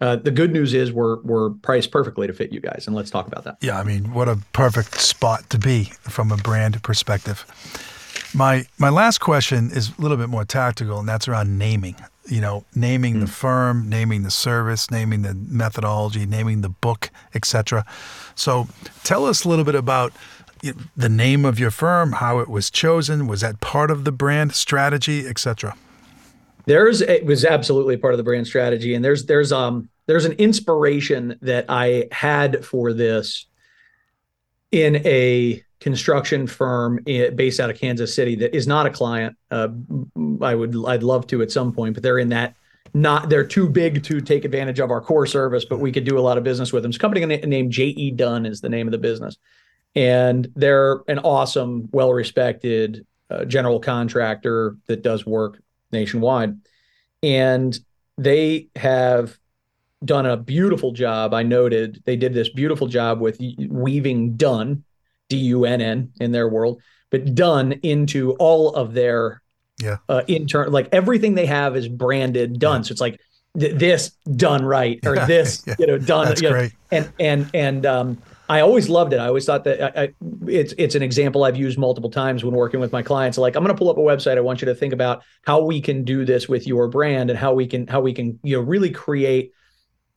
yeah. 0.00 0.08
uh, 0.08 0.16
the 0.16 0.30
good 0.30 0.52
news 0.52 0.74
is 0.74 0.92
we're 0.92 1.20
we're 1.22 1.50
priced 1.50 1.90
perfectly 1.90 2.26
to 2.26 2.32
fit 2.32 2.52
you 2.52 2.60
guys 2.60 2.84
and 2.86 2.94
let's 2.94 3.10
talk 3.10 3.26
about 3.26 3.44
that. 3.44 3.56
Yeah 3.60 3.78
i 3.78 3.84
mean 3.84 4.12
what 4.12 4.28
a 4.28 4.38
perfect 4.52 5.00
spot 5.00 5.48
to 5.50 5.58
be 5.58 5.84
from 6.02 6.30
a 6.30 6.36
brand 6.36 6.82
perspective 6.82 7.46
my 8.34 8.66
my 8.78 8.88
last 8.88 9.18
question 9.18 9.70
is 9.72 9.92
a 9.98 10.02
little 10.02 10.16
bit 10.16 10.28
more 10.28 10.44
tactical 10.44 10.98
and 10.98 11.08
that's 11.08 11.28
around 11.28 11.58
naming 11.58 11.96
you 12.28 12.40
know, 12.40 12.64
naming 12.74 13.14
mm. 13.14 13.20
the 13.20 13.26
hmm. 13.26 13.32
firm, 13.32 13.88
naming 13.88 14.22
the 14.22 14.30
service, 14.30 14.90
naming 14.90 15.22
the 15.22 15.34
methodology, 15.34 16.26
naming 16.26 16.60
the 16.60 16.68
book, 16.68 17.10
etc. 17.34 17.84
So, 18.34 18.68
tell 19.04 19.26
us 19.26 19.44
a 19.44 19.48
little 19.48 19.64
bit 19.64 19.74
about 19.74 20.12
the 20.96 21.08
name 21.08 21.44
of 21.44 21.58
your 21.58 21.70
firm, 21.70 22.12
how 22.12 22.38
it 22.38 22.48
was 22.48 22.70
chosen, 22.70 23.26
was 23.26 23.42
that 23.42 23.60
part 23.60 23.90
of 23.90 24.04
the 24.04 24.12
brand 24.12 24.54
strategy, 24.54 25.26
etc. 25.26 25.76
There's 26.66 27.00
it 27.00 27.24
was 27.24 27.44
absolutely 27.44 27.96
part 27.96 28.14
of 28.14 28.18
the 28.18 28.24
brand 28.24 28.46
strategy, 28.46 28.94
and 28.94 29.04
there's 29.04 29.26
there's 29.26 29.52
um 29.52 29.88
there's 30.06 30.24
an 30.24 30.32
inspiration 30.32 31.38
that 31.42 31.66
I 31.68 32.08
had 32.10 32.64
for 32.64 32.92
this 32.92 33.46
in 34.72 34.96
a 35.06 35.62
construction 35.80 36.46
firm 36.46 37.00
based 37.04 37.60
out 37.60 37.70
of 37.70 37.78
Kansas 37.78 38.14
City 38.14 38.34
that 38.36 38.56
is 38.56 38.66
not 38.66 38.86
a 38.86 38.90
client. 38.90 39.36
Uh, 39.50 39.68
I 40.40 40.54
would 40.54 40.76
I'd 40.86 41.02
love 41.02 41.26
to 41.28 41.42
at 41.42 41.50
some 41.50 41.72
point, 41.72 41.94
but 41.94 42.02
they're 42.02 42.18
in 42.18 42.30
that 42.30 42.56
not 42.94 43.28
they're 43.28 43.46
too 43.46 43.68
big 43.68 44.02
to 44.04 44.20
take 44.20 44.44
advantage 44.44 44.80
of 44.80 44.90
our 44.90 45.00
core 45.00 45.26
service, 45.26 45.64
but 45.64 45.78
we 45.78 45.92
could 45.92 46.04
do 46.04 46.18
a 46.18 46.20
lot 46.20 46.38
of 46.38 46.44
business 46.44 46.72
with 46.72 46.82
them. 46.82 46.90
It's 46.90 46.96
a 46.96 47.00
company 47.00 47.24
named 47.24 47.70
JE 47.70 48.12
Dunn 48.12 48.46
is 48.46 48.60
the 48.60 48.70
name 48.70 48.86
of 48.86 48.92
the 48.92 48.98
business, 48.98 49.36
and 49.94 50.48
they're 50.56 51.00
an 51.06 51.18
awesome, 51.18 51.88
well 51.92 52.12
respected 52.12 53.06
uh, 53.28 53.44
general 53.44 53.80
contractor 53.80 54.76
that 54.86 55.02
does 55.02 55.26
work 55.26 55.60
nationwide, 55.92 56.58
and 57.22 57.78
they 58.16 58.68
have 58.76 59.36
done 60.04 60.24
a 60.24 60.36
beautiful 60.36 60.92
job. 60.92 61.34
I 61.34 61.42
noted 61.42 62.02
they 62.06 62.16
did 62.16 62.32
this 62.32 62.48
beautiful 62.48 62.86
job 62.86 63.20
with 63.20 63.38
weaving 63.58 64.36
Dunn, 64.36 64.84
D 65.28 65.36
U 65.36 65.64
N 65.64 65.80
N 65.80 66.12
in 66.20 66.32
their 66.32 66.48
world, 66.48 66.82
but 67.10 67.34
done 67.34 67.72
into 67.82 68.32
all 68.34 68.74
of 68.74 68.94
their 68.94 69.42
yeah 69.82 69.98
uh, 70.08 70.22
intern 70.26 70.72
like 70.72 70.88
everything 70.92 71.34
they 71.34 71.46
have 71.46 71.76
is 71.76 71.88
branded 71.88 72.58
done. 72.58 72.80
Yeah. 72.80 72.82
So 72.82 72.92
it's 72.92 73.00
like 73.00 73.20
th- 73.58 73.78
this 73.78 74.10
done 74.36 74.64
right 74.64 74.98
or 75.04 75.16
yeah, 75.16 75.26
this 75.26 75.62
yeah. 75.66 75.74
you 75.78 75.86
know 75.86 75.98
done. 75.98 76.28
That's 76.28 76.42
you 76.42 76.48
know, 76.48 76.54
great. 76.54 76.72
And 76.90 77.12
and 77.18 77.50
and 77.54 77.86
um, 77.86 78.22
I 78.48 78.60
always 78.60 78.88
loved 78.88 79.12
it. 79.12 79.18
I 79.18 79.26
always 79.26 79.44
thought 79.44 79.64
that 79.64 79.98
I, 79.98 80.02
I, 80.04 80.14
it's 80.46 80.72
it's 80.78 80.94
an 80.94 81.02
example 81.02 81.44
I've 81.44 81.56
used 81.56 81.78
multiple 81.78 82.10
times 82.10 82.44
when 82.44 82.54
working 82.54 82.80
with 82.80 82.92
my 82.92 83.02
clients. 83.02 83.38
Like 83.38 83.56
I'm 83.56 83.64
going 83.64 83.74
to 83.74 83.78
pull 83.78 83.90
up 83.90 83.98
a 83.98 84.00
website. 84.00 84.36
I 84.36 84.40
want 84.40 84.62
you 84.62 84.66
to 84.66 84.74
think 84.74 84.92
about 84.92 85.22
how 85.44 85.62
we 85.62 85.80
can 85.80 86.04
do 86.04 86.24
this 86.24 86.48
with 86.48 86.66
your 86.66 86.88
brand 86.88 87.30
and 87.30 87.38
how 87.38 87.54
we 87.54 87.66
can 87.66 87.86
how 87.86 88.00
we 88.00 88.12
can 88.12 88.38
you 88.42 88.56
know 88.56 88.62
really 88.62 88.90
create 88.90 89.52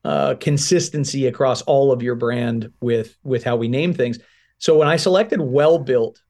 uh, 0.06 0.36
consistency 0.36 1.28
across 1.28 1.62
all 1.64 1.92
of 1.92 2.04
your 2.04 2.16
brand 2.16 2.72
with 2.82 3.18
with 3.24 3.44
how 3.44 3.56
we 3.56 3.68
name 3.68 3.94
things. 3.94 4.20
So 4.60 4.78
when 4.78 4.88
I 4.88 4.98
selected 4.98 5.42
well 5.42 5.80
built, 5.80 6.22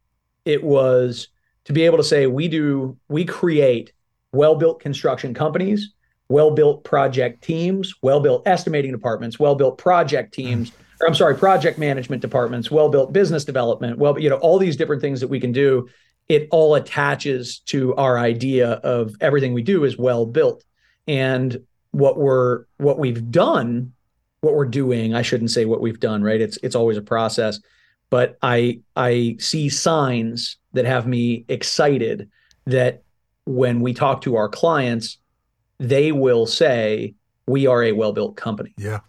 it 0.45 0.63
was 0.63 1.27
to 1.65 1.73
be 1.73 1.83
able 1.83 1.97
to 1.97 2.03
say 2.03 2.27
we 2.27 2.47
do 2.47 2.97
we 3.09 3.25
create 3.25 3.91
well-built 4.31 4.79
construction 4.79 5.33
companies, 5.33 5.91
well-built 6.29 6.83
project 6.83 7.43
teams, 7.43 7.95
well-built 8.01 8.47
estimating 8.47 8.91
departments, 8.91 9.39
well-built 9.39 9.77
project 9.77 10.33
teams. 10.33 10.71
Or 11.01 11.07
I'm 11.07 11.15
sorry, 11.15 11.35
project 11.35 11.79
management 11.79 12.21
departments, 12.21 12.69
well-built 12.69 13.11
business 13.11 13.43
development, 13.45 13.97
well, 13.97 14.19
you 14.19 14.29
know, 14.29 14.37
all 14.37 14.59
these 14.59 14.77
different 14.77 15.01
things 15.01 15.19
that 15.21 15.27
we 15.29 15.39
can 15.39 15.51
do. 15.51 15.89
It 16.27 16.47
all 16.51 16.75
attaches 16.75 17.59
to 17.65 17.95
our 17.95 18.19
idea 18.19 18.73
of 18.73 19.15
everything 19.19 19.53
we 19.53 19.63
do 19.63 19.83
is 19.83 19.97
well 19.97 20.27
built. 20.27 20.63
And 21.07 21.65
what 21.91 22.17
we're 22.17 22.65
what 22.77 22.99
we've 22.99 23.31
done 23.31 23.93
what 24.41 24.53
we're 24.53 24.65
doing 24.65 25.13
i 25.15 25.21
shouldn't 25.21 25.51
say 25.51 25.65
what 25.65 25.81
we've 25.81 25.99
done 25.99 26.21
right 26.21 26.41
it's 26.41 26.57
it's 26.61 26.75
always 26.75 26.97
a 26.97 27.01
process 27.01 27.59
but 28.09 28.37
i 28.41 28.79
i 28.95 29.35
see 29.39 29.69
signs 29.69 30.57
that 30.73 30.85
have 30.85 31.07
me 31.07 31.45
excited 31.47 32.29
that 32.65 33.03
when 33.45 33.81
we 33.81 33.93
talk 33.93 34.21
to 34.21 34.35
our 34.35 34.49
clients 34.49 35.17
they 35.79 36.11
will 36.11 36.45
say 36.45 37.13
we 37.47 37.65
are 37.65 37.83
a 37.83 37.91
well-built 37.91 38.35
company 38.35 38.73
yeah 38.77 38.99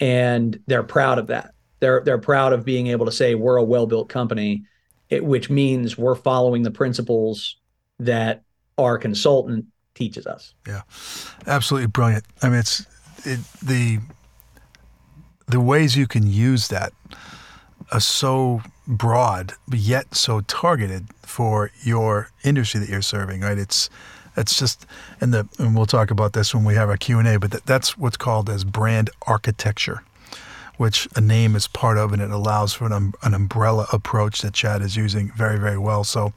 and 0.00 0.60
they're 0.66 0.82
proud 0.82 1.18
of 1.18 1.26
that 1.26 1.52
they're 1.80 2.02
they're 2.04 2.18
proud 2.18 2.52
of 2.52 2.64
being 2.64 2.86
able 2.86 3.06
to 3.06 3.12
say 3.12 3.34
we're 3.34 3.56
a 3.56 3.64
well-built 3.64 4.08
company 4.08 4.64
it, 5.08 5.24
which 5.24 5.50
means 5.50 5.96
we're 5.96 6.14
following 6.14 6.62
the 6.62 6.70
principles 6.70 7.56
that 7.98 8.42
our 8.78 8.98
consultant 8.98 9.66
teaches 9.94 10.26
us. 10.26 10.54
Yeah, 10.66 10.82
absolutely 11.46 11.86
brilliant. 11.88 12.24
I 12.42 12.48
mean, 12.48 12.58
it's 12.58 12.80
it, 13.24 13.40
the 13.62 13.98
the 15.48 15.60
ways 15.60 15.96
you 15.96 16.06
can 16.06 16.26
use 16.26 16.68
that 16.68 16.92
are 17.92 18.00
so 18.00 18.62
broad, 18.86 19.52
yet 19.70 20.14
so 20.14 20.40
targeted 20.42 21.08
for 21.22 21.70
your 21.82 22.30
industry 22.44 22.80
that 22.80 22.88
you're 22.88 23.02
serving. 23.02 23.40
Right? 23.40 23.58
It's 23.58 23.90
it's 24.36 24.58
just 24.58 24.86
and 25.20 25.32
the 25.32 25.48
and 25.58 25.76
we'll 25.76 25.86
talk 25.86 26.10
about 26.10 26.32
this 26.32 26.54
when 26.54 26.64
we 26.64 26.74
have 26.74 26.88
our 26.88 26.96
Q 26.96 27.18
and 27.18 27.28
A. 27.28 27.38
But 27.38 27.50
that, 27.52 27.66
that's 27.66 27.96
what's 27.96 28.16
called 28.16 28.50
as 28.50 28.64
brand 28.64 29.10
architecture 29.26 30.02
which 30.76 31.08
a 31.16 31.20
name 31.20 31.56
is 31.56 31.66
part 31.66 31.98
of, 31.98 32.12
and 32.12 32.20
it 32.20 32.30
allows 32.30 32.74
for 32.74 32.86
an, 32.86 32.92
um, 32.92 33.14
an 33.22 33.34
umbrella 33.34 33.86
approach 33.92 34.42
that 34.42 34.52
Chad 34.52 34.82
is 34.82 34.96
using 34.96 35.30
very, 35.32 35.58
very 35.58 35.78
well. 35.78 36.04
So, 36.04 36.32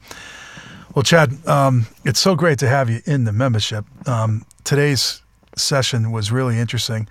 well, 0.94 1.02
Chad, 1.02 1.46
um, 1.46 1.86
it's 2.04 2.20
so 2.20 2.34
great 2.34 2.58
to 2.60 2.68
have 2.68 2.90
you 2.90 3.00
in 3.06 3.24
the 3.24 3.32
membership. 3.32 3.84
Um, 4.08 4.44
today's 4.64 5.22
session 5.56 6.10
was 6.10 6.32
really 6.32 6.58
interesting. 6.58 7.08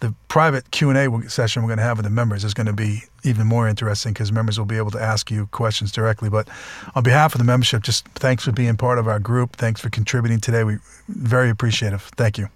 The 0.00 0.14
private 0.28 0.70
Q 0.70 0.90
and 0.90 0.98
A 0.98 1.30
session 1.30 1.62
we're 1.62 1.68
going 1.68 1.78
to 1.78 1.84
have 1.84 1.98
with 1.98 2.04
the 2.04 2.10
members 2.10 2.42
is 2.42 2.54
going 2.54 2.66
to 2.66 2.72
be 2.72 3.02
even 3.22 3.46
more 3.46 3.68
interesting 3.68 4.12
because 4.12 4.32
members 4.32 4.58
will 4.58 4.66
be 4.66 4.78
able 4.78 4.90
to 4.92 5.00
ask 5.00 5.30
you 5.30 5.46
questions 5.48 5.92
directly. 5.92 6.30
But 6.30 6.48
on 6.94 7.02
behalf 7.02 7.34
of 7.34 7.38
the 7.38 7.44
membership, 7.44 7.82
just 7.82 8.06
thanks 8.08 8.44
for 8.44 8.52
being 8.52 8.76
part 8.76 8.98
of 8.98 9.06
our 9.06 9.18
group. 9.18 9.56
Thanks 9.56 9.80
for 9.80 9.90
contributing 9.90 10.40
today. 10.40 10.64
We 10.64 10.78
very 11.08 11.50
appreciative. 11.50 12.02
Thank 12.16 12.38
you. 12.38 12.48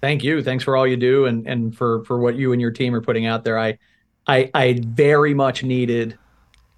Thank 0.00 0.24
you. 0.24 0.42
Thanks 0.42 0.64
for 0.64 0.76
all 0.76 0.86
you 0.86 0.96
do 0.96 1.26
and 1.26 1.46
and 1.46 1.76
for 1.76 2.04
for 2.04 2.18
what 2.18 2.34
you 2.34 2.52
and 2.52 2.60
your 2.60 2.72
team 2.72 2.94
are 2.94 3.00
putting 3.00 3.26
out 3.26 3.44
there. 3.44 3.58
I 3.58 3.78
I 4.26 4.50
I 4.52 4.80
very 4.84 5.34
much 5.34 5.62
needed 5.62 6.18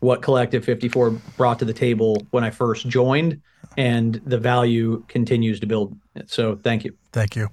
what 0.01 0.21
Collective 0.21 0.63
54 0.63 1.11
brought 1.39 1.59
to 1.61 1.65
the 1.65 1.73
table 1.73 2.27
when 2.31 2.45
I 2.45 2.51
first 2.51 2.87
joined, 2.87 3.41
and 3.79 4.21
the 4.27 4.37
value 4.37 5.03
continues 5.09 5.59
to 5.61 5.67
build. 5.67 5.97
So 6.27 6.57
thank 6.57 6.85
you. 6.85 6.95
Thank 7.13 7.37
you. 7.37 7.49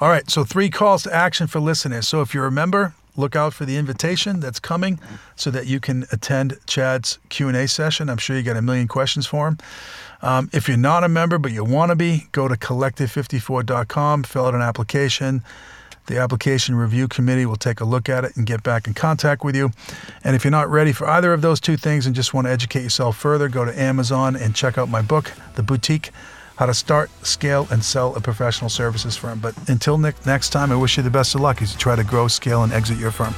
All 0.00 0.08
right. 0.08 0.28
So 0.30 0.44
three 0.44 0.70
calls 0.70 1.04
to 1.04 1.14
action 1.14 1.46
for 1.46 1.60
listeners. 1.60 2.08
So 2.08 2.20
if 2.20 2.34
you're 2.34 2.46
a 2.46 2.52
member, 2.52 2.94
look 3.16 3.36
out 3.36 3.54
for 3.54 3.64
the 3.64 3.76
invitation 3.76 4.40
that's 4.40 4.60
coming 4.60 4.98
so 5.36 5.50
that 5.50 5.66
you 5.66 5.80
can 5.80 6.06
attend 6.12 6.58
Chad's 6.66 7.18
Q&A 7.28 7.66
session. 7.66 8.08
I'm 8.08 8.18
sure 8.18 8.36
you 8.36 8.42
got 8.42 8.56
a 8.56 8.62
million 8.62 8.88
questions 8.88 9.26
for 9.26 9.48
him. 9.48 9.58
Um, 10.22 10.50
if 10.52 10.68
you're 10.68 10.76
not 10.76 11.04
a 11.04 11.08
member 11.08 11.38
but 11.38 11.52
you 11.52 11.64
want 11.64 11.90
to 11.90 11.96
be, 11.96 12.26
go 12.32 12.46
to 12.48 12.54
collective54.com, 12.54 14.24
fill 14.24 14.46
out 14.46 14.54
an 14.54 14.62
application 14.62 15.42
the 16.10 16.18
application 16.18 16.74
review 16.74 17.06
committee 17.06 17.46
will 17.46 17.54
take 17.54 17.80
a 17.80 17.84
look 17.84 18.08
at 18.08 18.24
it 18.24 18.36
and 18.36 18.44
get 18.44 18.64
back 18.64 18.88
in 18.88 18.94
contact 18.94 19.44
with 19.44 19.54
you. 19.54 19.70
And 20.24 20.34
if 20.34 20.42
you're 20.42 20.50
not 20.50 20.68
ready 20.68 20.92
for 20.92 21.08
either 21.08 21.32
of 21.32 21.40
those 21.40 21.60
two 21.60 21.76
things 21.76 22.04
and 22.04 22.16
just 22.16 22.34
want 22.34 22.48
to 22.48 22.50
educate 22.50 22.82
yourself 22.82 23.16
further, 23.16 23.48
go 23.48 23.64
to 23.64 23.80
Amazon 23.80 24.34
and 24.34 24.52
check 24.52 24.76
out 24.76 24.88
my 24.88 25.02
book, 25.02 25.32
The 25.54 25.62
Boutique 25.62 26.10
How 26.60 26.66
to 26.66 26.74
Start, 26.74 27.10
Scale, 27.24 27.66
and 27.70 27.82
Sell 27.82 28.14
a 28.16 28.20
Professional 28.20 28.68
Services 28.68 29.16
Firm. 29.16 29.38
But 29.38 29.54
until 29.70 29.96
next 29.96 30.50
time, 30.50 30.70
I 30.70 30.76
wish 30.76 30.98
you 30.98 31.02
the 31.02 31.08
best 31.08 31.34
of 31.34 31.40
luck 31.40 31.62
as 31.62 31.72
you 31.72 31.78
try 31.78 31.96
to 31.96 32.04
grow, 32.04 32.28
scale, 32.28 32.62
and 32.62 32.70
exit 32.70 32.98
your 32.98 33.10
firm. 33.10 33.34